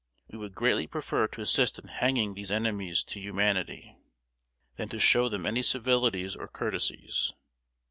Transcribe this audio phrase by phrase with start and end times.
[0.31, 3.95] We would greatly prefer to assist in hanging these enemies to humanity,
[4.75, 7.33] than to show them any civilities or courtesies.